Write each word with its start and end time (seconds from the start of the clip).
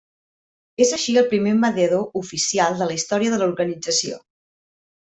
És 0.85 0.93
així 0.97 1.15
el 1.21 1.27
primer 1.35 1.53
mediador 1.65 2.17
oficial 2.23 2.81
de 2.83 2.89
la 2.91 2.99
història 2.99 3.37
de 3.37 3.43
l'organització. 3.45 4.23